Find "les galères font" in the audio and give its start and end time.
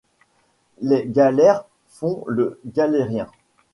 0.79-2.23